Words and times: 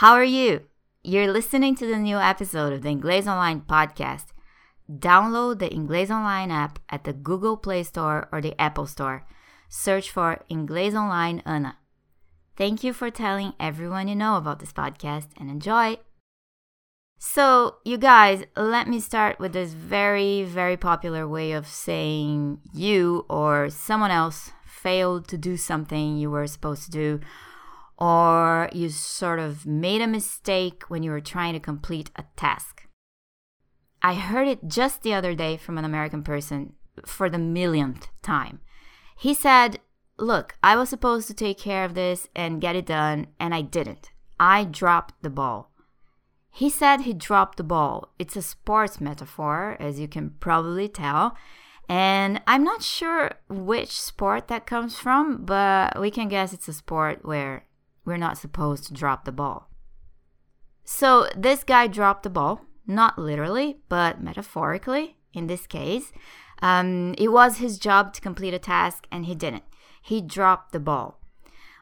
How 0.00 0.12
are 0.12 0.24
you? 0.24 0.60
You're 1.02 1.32
listening 1.32 1.74
to 1.76 1.86
the 1.86 1.96
new 1.96 2.18
episode 2.18 2.74
of 2.74 2.82
the 2.82 2.90
Inglés 2.90 3.26
Online 3.26 3.62
podcast. 3.62 4.26
Download 4.92 5.58
the 5.58 5.70
Inglés 5.70 6.10
Online 6.10 6.50
app 6.50 6.78
at 6.90 7.04
the 7.04 7.14
Google 7.14 7.56
Play 7.56 7.82
Store 7.82 8.28
or 8.30 8.42
the 8.42 8.54
Apple 8.60 8.86
Store. 8.86 9.26
Search 9.70 10.10
for 10.10 10.44
Inglés 10.50 10.92
Online 10.92 11.42
Ana. 11.46 11.78
Thank 12.58 12.84
you 12.84 12.92
for 12.92 13.10
telling 13.10 13.54
everyone 13.58 14.06
you 14.06 14.14
know 14.14 14.36
about 14.36 14.58
this 14.58 14.70
podcast 14.70 15.28
and 15.40 15.48
enjoy. 15.48 15.96
So, 17.18 17.76
you 17.86 17.96
guys, 17.96 18.44
let 18.54 18.88
me 18.88 19.00
start 19.00 19.38
with 19.38 19.54
this 19.54 19.72
very, 19.72 20.42
very 20.42 20.76
popular 20.76 21.26
way 21.26 21.52
of 21.52 21.66
saying 21.66 22.58
you 22.74 23.24
or 23.30 23.70
someone 23.70 24.10
else 24.10 24.50
failed 24.66 25.26
to 25.28 25.38
do 25.38 25.56
something 25.56 26.18
you 26.18 26.30
were 26.30 26.46
supposed 26.46 26.84
to 26.84 26.90
do, 26.90 27.20
or 27.98 28.68
you 28.72 28.88
sort 28.90 29.38
of 29.38 29.66
made 29.66 30.02
a 30.02 30.06
mistake 30.06 30.84
when 30.88 31.02
you 31.02 31.10
were 31.10 31.20
trying 31.20 31.54
to 31.54 31.60
complete 31.60 32.10
a 32.16 32.24
task. 32.36 32.86
I 34.02 34.14
heard 34.14 34.48
it 34.48 34.68
just 34.68 35.02
the 35.02 35.14
other 35.14 35.34
day 35.34 35.56
from 35.56 35.78
an 35.78 35.84
American 35.84 36.22
person 36.22 36.74
for 37.04 37.28
the 37.28 37.38
millionth 37.38 38.08
time. 38.22 38.60
He 39.16 39.34
said, 39.34 39.80
Look, 40.18 40.56
I 40.62 40.76
was 40.76 40.88
supposed 40.88 41.28
to 41.28 41.34
take 41.34 41.58
care 41.58 41.84
of 41.84 41.94
this 41.94 42.28
and 42.34 42.60
get 42.60 42.76
it 42.76 42.86
done, 42.86 43.28
and 43.38 43.54
I 43.54 43.60
didn't. 43.60 44.10
I 44.40 44.64
dropped 44.64 45.22
the 45.22 45.30
ball. 45.30 45.70
He 46.50 46.70
said 46.70 47.02
he 47.02 47.12
dropped 47.12 47.58
the 47.58 47.64
ball. 47.64 48.14
It's 48.18 48.36
a 48.36 48.42
sports 48.42 48.98
metaphor, 48.98 49.76
as 49.78 50.00
you 50.00 50.08
can 50.08 50.30
probably 50.40 50.88
tell. 50.88 51.36
And 51.88 52.40
I'm 52.46 52.64
not 52.64 52.82
sure 52.82 53.32
which 53.48 53.90
sport 53.90 54.48
that 54.48 54.66
comes 54.66 54.96
from, 54.96 55.44
but 55.44 56.00
we 56.00 56.10
can 56.10 56.28
guess 56.28 56.52
it's 56.52 56.68
a 56.68 56.72
sport 56.72 57.24
where 57.24 57.64
we're 58.06 58.16
not 58.16 58.38
supposed 58.38 58.84
to 58.84 58.94
drop 58.94 59.24
the 59.24 59.32
ball. 59.32 59.68
So 60.84 61.28
this 61.36 61.64
guy 61.64 61.88
dropped 61.88 62.22
the 62.22 62.30
ball, 62.30 62.62
not 62.86 63.18
literally, 63.18 63.78
but 63.88 64.22
metaphorically 64.22 65.16
in 65.34 65.48
this 65.48 65.66
case. 65.66 66.12
Um, 66.62 67.14
it 67.18 67.28
was 67.28 67.58
his 67.58 67.78
job 67.78 68.14
to 68.14 68.20
complete 68.20 68.54
a 68.54 68.58
task 68.58 69.06
and 69.12 69.26
he 69.26 69.34
didn't. 69.34 69.64
He 70.00 70.20
dropped 70.22 70.72
the 70.72 70.80
ball. 70.80 71.20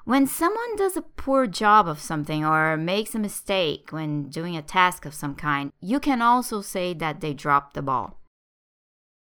When 0.04 0.26
someone 0.26 0.76
does 0.76 0.96
a 0.96 1.02
poor 1.02 1.46
job 1.46 1.88
of 1.88 2.00
something 2.00 2.44
or 2.44 2.76
makes 2.76 3.14
a 3.14 3.18
mistake 3.18 3.90
when 3.90 4.28
doing 4.28 4.56
a 4.56 4.62
task 4.62 5.06
of 5.06 5.14
some 5.14 5.34
kind, 5.34 5.72
you 5.80 5.98
can 5.98 6.20
also 6.20 6.60
say 6.60 6.92
that 6.94 7.20
they 7.20 7.32
dropped 7.32 7.74
the 7.74 7.82
ball. 7.82 8.20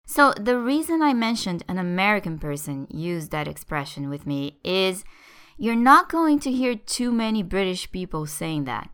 So, 0.05 0.33
the 0.33 0.57
reason 0.57 1.01
I 1.01 1.13
mentioned 1.13 1.63
an 1.69 1.77
American 1.77 2.37
person 2.37 2.87
used 2.89 3.31
that 3.31 3.47
expression 3.47 4.09
with 4.09 4.27
me 4.27 4.59
is 4.61 5.05
you're 5.57 5.75
not 5.75 6.09
going 6.09 6.39
to 6.39 6.51
hear 6.51 6.75
too 6.75 7.11
many 7.11 7.43
British 7.43 7.91
people 7.91 8.25
saying 8.25 8.65
that. 8.65 8.89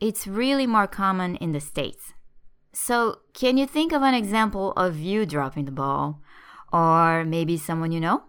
It's 0.00 0.26
really 0.26 0.66
more 0.66 0.86
common 0.86 1.36
in 1.36 1.52
the 1.52 1.60
States. 1.60 2.14
So, 2.72 3.20
can 3.34 3.56
you 3.56 3.66
think 3.66 3.92
of 3.92 4.02
an 4.02 4.14
example 4.14 4.72
of 4.72 4.98
you 4.98 5.26
dropping 5.26 5.64
the 5.64 5.72
ball? 5.72 6.20
Or 6.72 7.24
maybe 7.24 7.56
someone 7.56 7.92
you 7.92 8.00
know? 8.00 8.22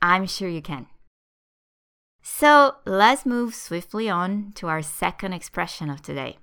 I'm 0.00 0.26
sure 0.26 0.48
you 0.48 0.62
can. 0.62 0.86
So 2.22 2.76
let's 2.84 3.26
move 3.26 3.54
swiftly 3.54 4.08
on 4.08 4.52
to 4.56 4.68
our 4.68 4.82
second 4.82 5.32
expression 5.32 5.90
of 5.90 6.02
today. 6.02 6.38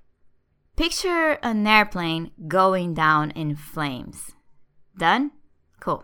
Picture 0.75 1.37
an 1.41 1.65
airplane 1.65 2.31
going 2.47 2.93
down 2.93 3.31
in 3.31 3.55
flames. 3.55 4.31
Done? 4.97 5.31
Cool. 5.80 6.03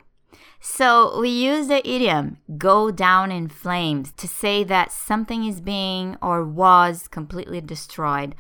So 0.60 1.20
we 1.20 1.30
use 1.30 1.68
the 1.68 1.88
idiom 1.88 2.38
go 2.58 2.92
down 2.92 3.32
in 3.32 3.48
flames 3.48 4.12
to 4.14 4.28
say 4.28 4.64
that 4.66 4.92
something 4.92 5.44
is 5.46 5.62
being 5.62 6.18
or 6.22 6.46
was 6.46 7.08
completely 7.08 7.62
destroyed 7.62 8.36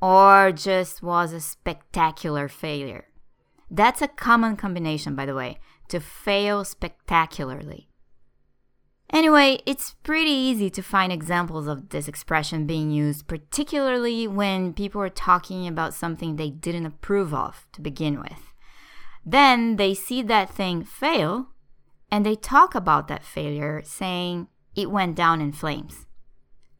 or 0.00 0.52
just 0.52 1.02
was 1.02 1.32
a 1.32 1.40
spectacular 1.40 2.48
failure. 2.48 3.06
That's 3.70 4.02
a 4.02 4.08
common 4.08 4.56
combination, 4.56 5.14
by 5.14 5.26
the 5.26 5.34
way, 5.34 5.58
to 5.88 6.00
fail 6.00 6.64
spectacularly. 6.64 7.88
Anyway, 9.10 9.60
it's 9.66 9.94
pretty 10.02 10.30
easy 10.30 10.68
to 10.68 10.82
find 10.82 11.12
examples 11.12 11.68
of 11.68 11.90
this 11.90 12.08
expression 12.08 12.66
being 12.66 12.90
used, 12.90 13.28
particularly 13.28 14.26
when 14.26 14.72
people 14.72 15.00
are 15.00 15.08
talking 15.08 15.66
about 15.66 15.94
something 15.94 16.36
they 16.36 16.50
didn't 16.50 16.86
approve 16.86 17.32
of 17.32 17.66
to 17.72 17.80
begin 17.80 18.18
with. 18.18 18.52
Then 19.26 19.74
they 19.74 19.92
see 19.92 20.22
that 20.22 20.50
thing 20.50 20.84
fail 20.84 21.48
and 22.12 22.24
they 22.24 22.36
talk 22.36 22.76
about 22.76 23.08
that 23.08 23.24
failure, 23.24 23.82
saying 23.84 24.46
it 24.76 24.90
went 24.90 25.16
down 25.16 25.40
in 25.40 25.50
flames. 25.50 26.06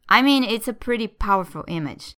I 0.07 0.21
mean, 0.21 0.45
it's 0.45 0.69
a 0.69 0.73
pretty 0.73 1.07
powerful 1.07 1.65
image. 1.67 2.15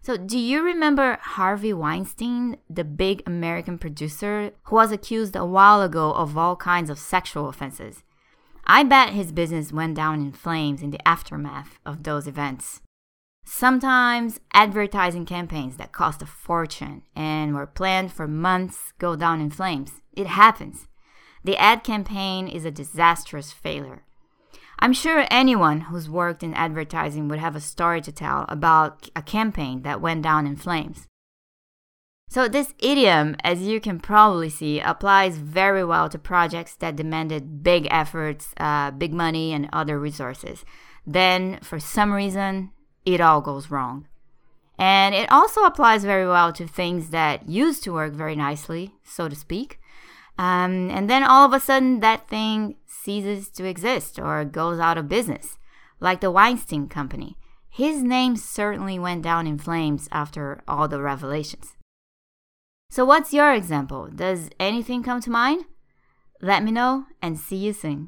So, 0.00 0.16
do 0.16 0.38
you 0.38 0.64
remember 0.64 1.18
Harvey 1.20 1.72
Weinstein, 1.72 2.56
the 2.68 2.82
big 2.82 3.22
American 3.26 3.78
producer 3.78 4.52
who 4.64 4.76
was 4.76 4.90
accused 4.90 5.36
a 5.36 5.44
while 5.44 5.82
ago 5.82 6.12
of 6.14 6.36
all 6.36 6.56
kinds 6.56 6.90
of 6.90 6.98
sexual 6.98 7.48
offenses? 7.48 8.02
I 8.64 8.82
bet 8.82 9.10
his 9.10 9.30
business 9.30 9.72
went 9.72 9.94
down 9.94 10.20
in 10.20 10.32
flames 10.32 10.82
in 10.82 10.90
the 10.90 11.06
aftermath 11.06 11.78
of 11.84 12.02
those 12.02 12.26
events. 12.26 12.80
Sometimes 13.44 14.38
advertising 14.52 15.26
campaigns 15.26 15.76
that 15.76 15.92
cost 15.92 16.22
a 16.22 16.26
fortune 16.26 17.02
and 17.14 17.54
were 17.54 17.66
planned 17.66 18.12
for 18.12 18.28
months 18.28 18.92
go 18.98 19.16
down 19.16 19.40
in 19.40 19.50
flames. 19.50 20.00
It 20.12 20.28
happens. 20.28 20.88
The 21.44 21.56
ad 21.56 21.82
campaign 21.82 22.46
is 22.46 22.64
a 22.64 22.70
disastrous 22.70 23.50
failure. 23.50 24.04
I'm 24.78 24.92
sure 24.92 25.26
anyone 25.30 25.82
who's 25.82 26.08
worked 26.08 26.42
in 26.42 26.54
advertising 26.54 27.28
would 27.28 27.38
have 27.38 27.56
a 27.56 27.60
story 27.60 28.00
to 28.02 28.12
tell 28.12 28.46
about 28.48 29.08
a 29.14 29.22
campaign 29.22 29.82
that 29.82 30.00
went 30.00 30.22
down 30.22 30.46
in 30.46 30.56
flames. 30.56 31.06
So, 32.28 32.48
this 32.48 32.72
idiom, 32.78 33.36
as 33.44 33.62
you 33.62 33.78
can 33.78 34.00
probably 34.00 34.48
see, 34.48 34.80
applies 34.80 35.36
very 35.36 35.84
well 35.84 36.08
to 36.08 36.18
projects 36.18 36.74
that 36.76 36.96
demanded 36.96 37.62
big 37.62 37.86
efforts, 37.90 38.54
uh, 38.56 38.90
big 38.90 39.12
money, 39.12 39.52
and 39.52 39.68
other 39.72 39.98
resources. 39.98 40.64
Then, 41.06 41.58
for 41.62 41.78
some 41.78 42.12
reason, 42.12 42.70
it 43.04 43.20
all 43.20 43.40
goes 43.40 43.70
wrong. 43.70 44.06
And 44.78 45.14
it 45.14 45.30
also 45.30 45.62
applies 45.62 46.04
very 46.04 46.26
well 46.26 46.52
to 46.54 46.66
things 46.66 47.10
that 47.10 47.48
used 47.48 47.84
to 47.84 47.92
work 47.92 48.12
very 48.14 48.34
nicely, 48.34 48.94
so 49.04 49.28
to 49.28 49.36
speak. 49.36 49.78
Um, 50.38 50.90
and 50.90 51.08
then 51.08 51.22
all 51.22 51.46
of 51.46 51.52
a 51.52 51.60
sudden, 51.60 52.00
that 52.00 52.28
thing 52.28 52.76
ceases 52.86 53.48
to 53.50 53.64
exist 53.64 54.18
or 54.18 54.44
goes 54.44 54.80
out 54.80 54.98
of 54.98 55.08
business, 55.08 55.58
like 56.00 56.20
the 56.20 56.30
Weinstein 56.30 56.88
Company. 56.88 57.36
His 57.68 58.02
name 58.02 58.36
certainly 58.36 58.98
went 58.98 59.22
down 59.22 59.46
in 59.46 59.58
flames 59.58 60.08
after 60.10 60.62
all 60.66 60.88
the 60.88 61.00
revelations. 61.00 61.76
So, 62.90 63.04
what's 63.04 63.32
your 63.32 63.54
example? 63.54 64.08
Does 64.14 64.50
anything 64.60 65.02
come 65.02 65.20
to 65.22 65.30
mind? 65.30 65.64
Let 66.40 66.62
me 66.62 66.70
know 66.72 67.06
and 67.22 67.38
see 67.38 67.56
you 67.56 67.72
soon. 67.72 68.00